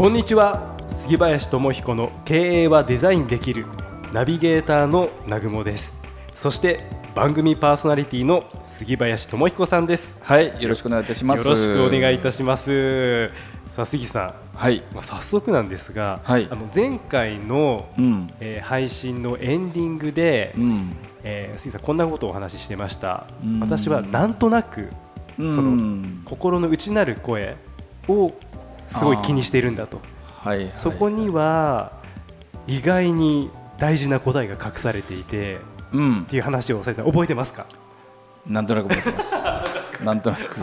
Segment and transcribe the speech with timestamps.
[0.00, 0.78] こんにちは。
[1.02, 3.66] 杉林智彦の経営はデザインできる
[4.14, 5.94] ナビゲーターの南雲です。
[6.34, 10.16] そして番組パーソナリティの杉林智彦さんです。
[10.22, 11.44] はい、よろしくお願いいたします。
[11.46, 13.28] よろしくお願いいたします。
[13.66, 14.20] さあ杉さ
[14.54, 16.48] ん、はい、まあ、早速なんですが、はい。
[16.50, 23.60] あの前回の、うん、えー配信のエンディングで、うん、えー杉さんこんなことをお話ししてました、うん。
[23.60, 24.88] 私はなんとなく
[25.38, 27.58] うん、その心の内なる声
[28.08, 28.32] を
[28.90, 30.00] すごい気にしているんだと。
[30.38, 31.92] はい、はい、そこには
[32.66, 35.58] 意外に大事な答えが隠されていて
[35.92, 36.22] うん。
[36.22, 37.04] っ、ていう話をされた。
[37.04, 37.66] 覚えてますか？
[38.46, 39.34] なんとなく覚えてます。
[40.04, 40.56] なんとなく、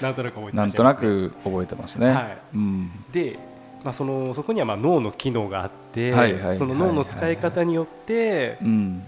[0.00, 2.08] なんとなく覚えてなんとなく覚えてますね。
[2.08, 2.38] はい。
[2.54, 3.38] うん、で、
[3.84, 9.02] まあ、そのそこにはまあ脳の機能があって、はいはいその脳の使い方によって、うん、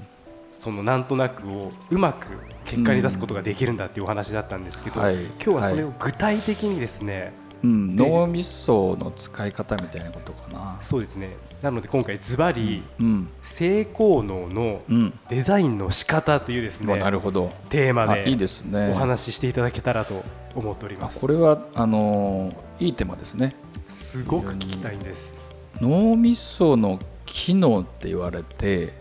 [0.58, 2.26] そのなんとなくをうまく
[2.64, 5.14] 結果に出すことができるんだっていうお話だったんですけど、はい。
[5.24, 7.32] 今日はそれを具体的にですね、
[7.62, 10.78] うん、で脳みその使い方みたいなことかな。
[10.82, 17.52] そうですねなので今回ズバリうん、性功能のうん、デザインの仕方というですまあねなるほど。
[17.70, 18.90] テーマあ、いいでですね。
[18.90, 21.20] お話ししていただけたらと思っております。
[21.20, 23.54] これはあのーいいテーマですね。
[23.90, 25.36] すごく聞きたいんです。
[25.80, 28.92] 脳みその機能って言われて、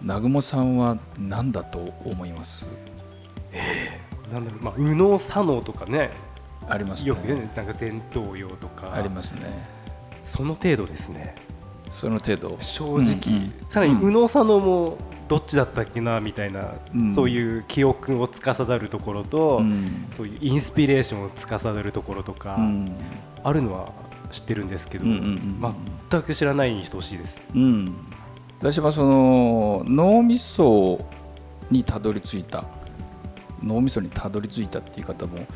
[0.00, 2.64] 南雲さんは何だと思います？
[4.32, 6.10] なんだろう、まあ、右脳左脳とかね、
[6.68, 7.08] ありますね。
[7.08, 9.66] よくね、なんか前頭葉とか、ありますね。
[10.24, 11.34] その程度ですね。
[11.90, 12.56] その程度。
[12.60, 22.96] 正直、さらにうん右脳左脳もどっちだったっけなみたいな、うんそういう記憶を司るところと、うんそういうインスピレーションを司るところとか、うん
[23.44, 23.92] あるのは
[24.30, 25.20] 知ってるんですけど、うんうんう
[25.68, 25.74] ん
[26.10, 27.40] 全く知らないに等しいです。
[27.54, 27.94] うん、
[28.60, 30.98] 私はその脳みそ
[31.70, 32.64] にたどり着いた
[33.62, 35.46] 脳みそにたどり着いたっていう言い方もちょっ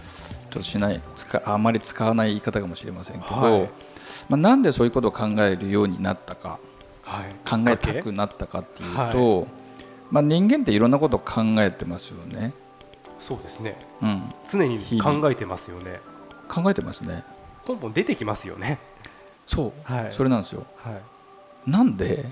[0.51, 3.71] としない使あまり使わない言い方かもしれませんけど、はい。
[4.29, 6.59] まあ、なんでそういうことを考えるようになったか
[7.05, 9.49] はい、考えたくなったかっていうと、
[10.11, 12.53] まあ、人間っていろんなことを考えてますよね、
[13.19, 13.77] そうですね。
[14.01, 16.01] うん、常に考えてますよね。
[16.49, 17.25] 考えてますね。
[17.65, 18.79] ポンポン出てきますよね。
[19.47, 20.13] そう、はい。
[20.13, 20.65] それなんですよ。
[20.77, 21.71] はい。
[21.71, 22.25] なんで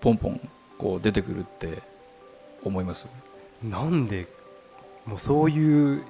[0.00, 0.40] ポンポン
[0.76, 1.82] こう出てくるって
[2.62, 3.06] 思います？
[3.62, 4.28] なんで
[5.08, 6.04] もうそういう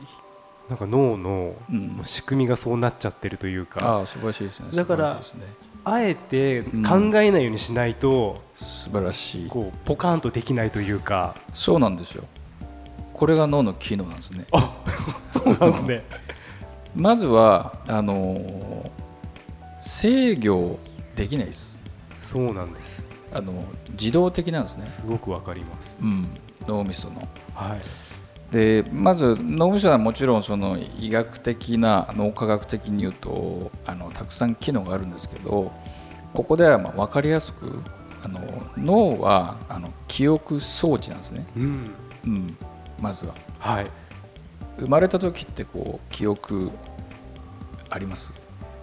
[0.69, 2.01] なんか脳のうん。
[2.05, 4.69] 仕組みがそうなっちゃってるというか、ああ素晴らしいですね。
[4.73, 5.21] だからね。
[5.85, 9.49] あえて考えないようにしないと、素晴らしい。
[9.49, 12.25] こうポカーンとできないというか、そうなんですよ。
[13.15, 14.47] これが脳の機能なんですね。
[14.53, 14.85] あ
[15.31, 16.05] そうなんですね。
[16.95, 18.91] まずはあのー
[19.81, 20.79] 制御
[21.15, 21.79] できないです。
[22.21, 23.07] そうなんです。
[23.33, 25.99] あの自動的なんですね、すごくわかります。
[26.03, 26.27] うん、
[26.67, 27.23] 脳みその。
[27.55, 27.81] はい。
[28.51, 35.71] でまず脳みそはもちろんその医学的な脳科学的に言うとあのたくさん機能があるんですけど
[36.33, 37.83] ここではまあ分かりやすく
[38.23, 38.41] あの
[38.77, 41.91] 脳はあの記憶装置なんですね、うん。
[42.25, 42.57] うん、
[43.01, 43.91] まずははい。
[44.79, 46.71] 生まれた時ってこう記憶
[47.91, 48.33] あります、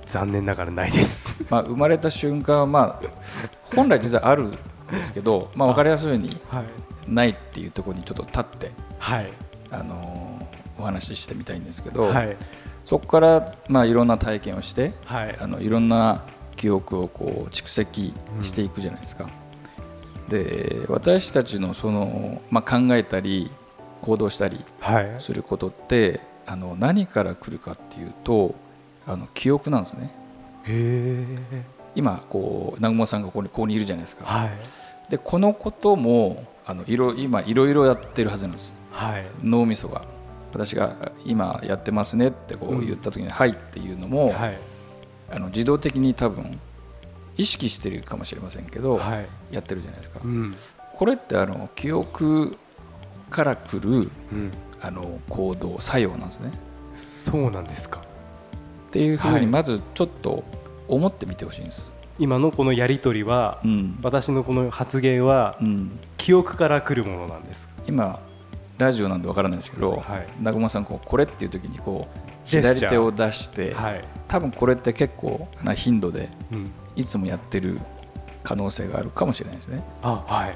[0.05, 1.33] 残念ながらないです。
[1.49, 4.57] まあ、生まれた瞬間は、まあ、本来実はあるん
[4.91, 6.65] ですけど、まあ、分かりやすいようにはい。
[7.07, 9.31] ないっていうところにちょっと立って、はい。
[9.71, 10.45] あのー
[10.77, 12.37] お話ししてみたいんですけど、はい。
[12.83, 15.37] そこから、まあ、いろんな体験をしてはい。
[15.39, 16.23] あのいろんな
[16.55, 19.29] 記憶をこう蓄積していくじゃないですか。
[20.29, 23.51] で私たちのその、まあ、考えたり
[24.01, 25.15] 行動したりはい。
[25.19, 28.55] することってあの何から来るかっていうと
[29.07, 30.13] あの記憶なんですね。
[31.95, 34.49] 今こう南雲さんがここにここにいるじゃないですかはい。
[35.09, 39.25] でこのこともあのいろ今いろいろやってるはずなんですはい。
[39.43, 40.05] 脳みそが
[40.51, 44.57] 私が今やってますねってこう言った時に「はい」っていうのも、はい。
[45.31, 46.59] あの自動的に多分
[47.35, 49.27] 意識してるかもしれませんけど、はい。
[49.51, 50.55] やってるじゃないですかうん。
[50.93, 52.55] これってあの記憶
[53.29, 54.51] から来るうん。
[54.81, 56.51] あの行動作用なんですね
[56.95, 58.01] そうなんですか。
[58.89, 60.43] っていうふうはいにまずちょっと
[60.87, 67.67] 思ってみてほしいんです、今のこのやり取りは、うん私のこの発言はうん、記憶から来るものなんです。
[67.85, 68.19] 今
[68.79, 70.27] ラジオなんでわからないですけど、はい。
[70.39, 77.79] 南雲さんこうこれっていう時にこう左手を出して、はい、多分これって結構な頻度でうん、いつもやってる
[78.41, 79.83] 可能性があるかもしれないですね。
[80.01, 80.55] あはい。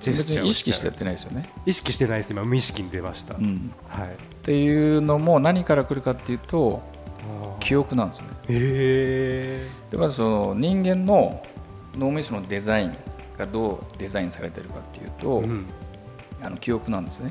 [0.00, 1.50] ジェス別チャーをに意識してやってないですよね。
[1.64, 2.44] 意識してないです今。
[2.44, 4.08] 無意識に出ました、うん、はい。
[4.08, 4.10] っ
[4.42, 6.82] ていうのも何から来るかっていうと
[7.60, 8.26] 記憶なんですね。
[8.26, 11.42] へえでまずその人間の
[11.94, 12.96] 脳みそのデザイン
[13.38, 15.66] がどうデザインされてるかっていうと、うん
[16.42, 17.30] あの記憶なんですね。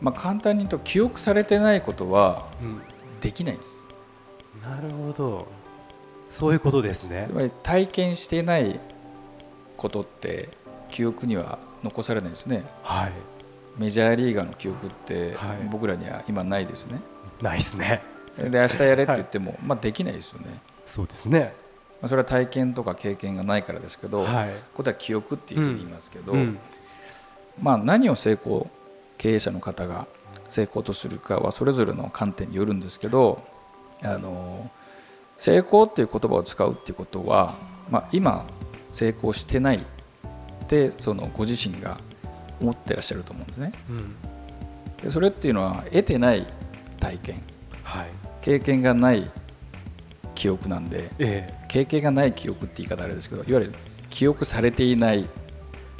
[0.00, 2.82] まあ、簡単に言うと記憶されてないことはうん、
[3.20, 3.88] できないです。
[4.62, 5.48] なるほど
[6.30, 8.80] そういうことですねつまり体験していない
[9.76, 10.50] ことって
[10.90, 12.64] 記憶には残されないですね。
[12.82, 13.12] はい
[13.76, 17.00] メジャーリーガーの記憶ってはい僕らには今ないですね。
[17.40, 18.02] ないですね
[18.36, 20.60] で明日やれって言っても、まあ、できないですよね。
[20.86, 21.54] そうですね
[22.02, 24.50] まあ、それは体験とか経験がないからですけど、はい。
[24.50, 26.58] ここでは記憶っていうふうに言いますけど、うん。
[27.60, 28.68] まあ、何を成功
[29.18, 30.06] 経営者の方が
[30.48, 33.42] 成功とするかはそれぞれの観点によるんですけど
[34.02, 34.70] あの
[35.38, 37.54] 成功っていう言葉を使うっていうことは、
[37.90, 38.46] まあ、今
[38.90, 42.00] 成功してないってそのご自身が
[42.60, 43.72] 思ってらっしゃると思うんですね。
[43.88, 44.14] うん。
[45.00, 46.46] でそれっていうのは得てない
[47.00, 47.42] 体験。
[47.82, 48.10] はい。
[48.40, 49.30] 経験がない
[50.34, 53.74] 記憶なんでえ経験がない記憶って言い方あれですけどいわゆる
[54.10, 55.28] 記憶されていない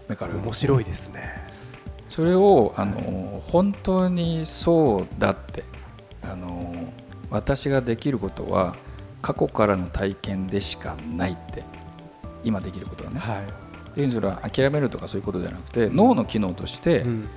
[0.09, 1.43] だからえ面白いですね。
[2.09, 5.65] それをあの本当にそうだって
[6.23, 6.75] あの
[7.31, 8.77] 私ができることは
[9.23, 11.65] 過去からの体験でしかないって
[12.45, 13.19] 今できることはね。
[13.19, 13.43] はい。
[13.93, 17.29] っていうそれは諦めるとかそういうことじゃなくて脳の機能としてうん。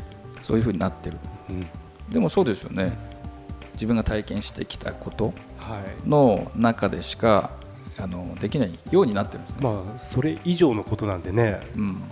[0.42, 1.18] そういうふうになってる。
[1.50, 1.68] うん。
[2.12, 2.98] でもそうですよね。
[3.76, 5.36] 自分が体験してきたことはい
[6.06, 7.52] の中でしか
[7.98, 9.58] あのできないようになってるんですね。
[9.62, 12.04] まあそれ以上のことなんでねうん。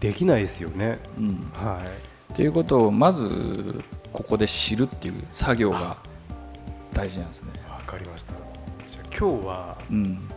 [0.00, 0.98] できないですよね。
[1.18, 2.32] うん、はい。
[2.32, 3.82] っていうことをまず
[4.12, 5.96] ここで知るっていう作業が
[6.92, 7.52] 大事なんですね。
[7.68, 8.32] わかりました。
[8.86, 10.28] じゃあ今日はうん、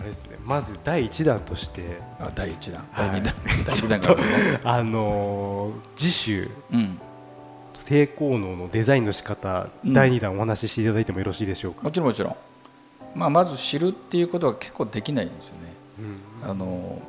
[0.00, 0.36] あれですね。
[0.44, 3.22] まず第一弾としてあ第1弾、はい。
[3.22, 3.34] 第2弾、
[3.66, 4.60] 第2弾があるね。
[4.64, 7.00] あのー次週うん、
[7.88, 9.94] 成功能のデザインの仕方、うん。
[9.94, 11.82] 第2弾お話ししていただいてもよろしいでしょうか？
[11.84, 12.36] も、ちろんもちろん。
[13.14, 15.74] まあ、まず知るっていうことは結構できないんですよね。
[16.42, 16.50] うん。
[16.50, 17.00] あの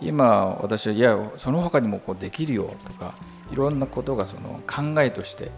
[0.00, 3.14] 今私はいやその他にもこうできるよとか
[3.52, 5.50] いろんなことがその考えとして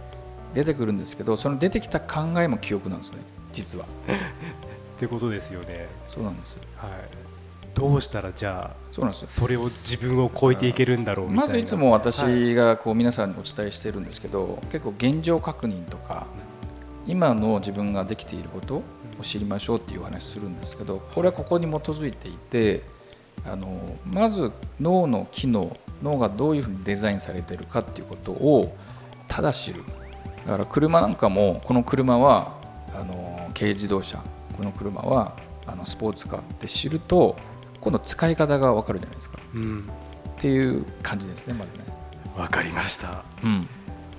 [0.54, 3.18] 出てくるんですけどその出てきた考えも記憶なんですね
[3.52, 3.86] 実は。
[4.96, 6.56] ってことですよね、そうなんです。
[6.76, 6.90] はい、
[7.76, 9.28] どうしたらじゃあそうなんですよ。
[9.28, 11.46] それを自分を超えていけるんだろうみたいな。
[11.46, 16.26] まずいつも私がこう皆さんにお伝えしてるんですけど、結構現状確認とか
[17.06, 18.82] 今の自分ができていることを
[19.22, 22.82] 知りましょうっていうお話するんですけどこれはここに基づいていて
[23.44, 24.50] あのまず
[24.80, 28.74] 脳の機能脳がどういうふうにデザインされているかっていうことを
[29.28, 29.84] ただ知る。
[30.46, 32.56] だから車なんかもこの車は
[32.94, 34.22] あの軽自動車
[34.56, 35.36] この車は
[35.66, 37.36] あのスポーツカーって知ると
[37.86, 39.38] 今度使い方が分かるじゃないですか。
[39.54, 39.88] うん
[40.38, 41.84] っていう感じですねまずね。
[42.36, 43.22] わかりました。
[43.44, 43.68] うん、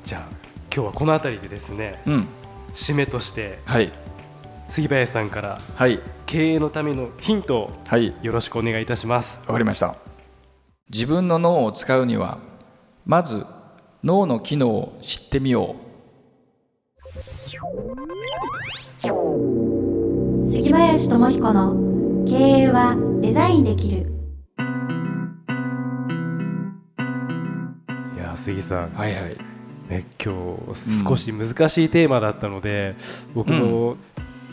[0.05, 0.35] じゃあ
[0.73, 2.27] 今日はこの辺りでですねうん、
[2.73, 3.91] 締めとしてはい。
[4.69, 5.99] 杉林さんからはい。
[6.25, 8.13] 経営のためのヒントをはい。
[8.21, 9.41] よろしくお願いいたします。
[9.47, 9.97] わかりました。
[10.89, 12.37] 自分の脳を使うには
[13.05, 13.45] まず
[14.01, 15.75] 脳の機能を知ってみよ
[20.49, 21.86] 杉林智彦の
[22.27, 23.99] 経営はデザインできる。
[23.99, 24.01] い
[28.19, 28.89] やー杉さん。
[28.89, 29.37] うはいはい。
[29.87, 32.95] ね、今日少し難しいテーマだったので、
[33.33, 33.95] 僕も、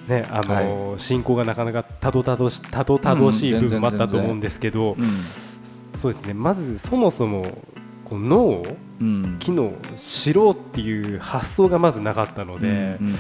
[0.07, 5.19] ねあの進行がなかなかたどたどしたどたどしいうん部分もあったと思うんですけど、うん
[5.99, 6.35] そうですね。
[6.35, 7.45] まずそもそも
[8.05, 8.63] この脳
[9.01, 9.37] うん。
[9.41, 13.05] 機能を知ろうっていう発想がまずなかったので、うんうんうんうん。
[13.07, 13.11] う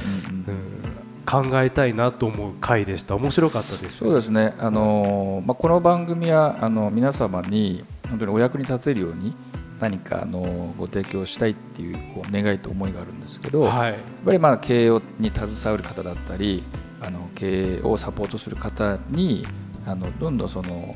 [0.91, 0.94] ん
[1.27, 3.15] 考えたいなと思う回でした。
[3.17, 3.99] 面白かったです。
[3.99, 4.55] そうですね。
[4.59, 9.35] あのーまあ、この番組はあの皆様に本当にお役に立てるように
[9.81, 13.93] 何かあのご提供したいっていうこう願いと思いがあるんですけど、はい。
[13.93, 16.63] やっぱりまあ経営に携わる方だったり
[17.01, 19.47] あの経営をサポートする方に
[19.87, 20.95] あのどんどんその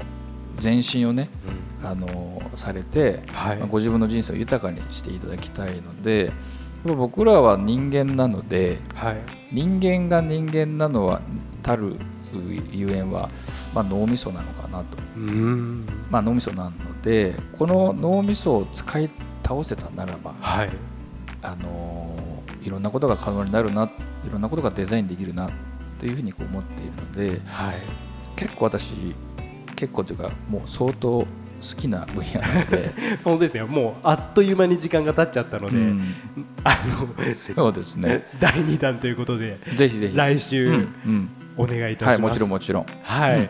[0.62, 1.28] 前進をね
[1.82, 3.56] あのされて、はい。
[3.56, 6.32] まあご自分の人生を豊かにしていただきたいので
[6.84, 9.16] 僕らは人間なのではい。
[9.52, 11.20] 人間が人間なのは
[11.62, 11.96] たる
[12.70, 13.30] ゆえんは、
[13.74, 15.86] まあ、脳みそなのかなと、うん。
[16.10, 19.10] まあ、脳みそなのでこの脳みそを使い
[19.42, 20.70] 倒せたならばはい。
[21.42, 22.16] あの
[22.62, 23.84] いろんなことが可能になるな
[24.26, 25.50] いろんなことがデザインできるな
[25.98, 27.76] というふうにこう思っているのではい。
[28.36, 28.92] 結構私
[29.74, 31.26] 結構というかもう相当
[31.60, 32.92] 好きな分野なので。
[33.24, 33.62] 本当ですね。
[33.64, 36.14] もうあっという間に時間が経っちゃったので、うん。
[36.64, 36.76] あ
[37.54, 38.14] そうですね。
[38.14, 40.16] の第2弾ということでぜひぜひ。
[40.16, 41.28] 来週、うんうん。
[41.56, 42.14] お願いいたします。
[42.14, 42.86] はいもちろんもちろん。
[43.02, 43.38] はい。
[43.38, 43.48] うん。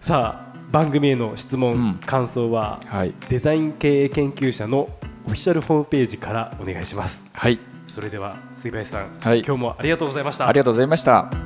[0.00, 1.94] さあ番組への質問、うん。
[2.06, 3.14] 感想ははい。
[3.28, 4.88] デザイン経営研究者の
[5.24, 7.26] オフィシャルホームページからお願いします。
[7.32, 7.58] はい。
[7.86, 9.42] それでは杉林さん、はい。
[9.46, 10.48] 今日もありがとうございました。
[10.48, 11.41] ありがとうございました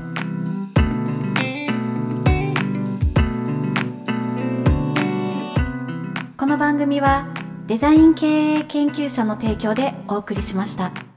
[6.57, 7.29] の番組は
[7.67, 11.16] デザイン経営研究者の提供でお送りしました。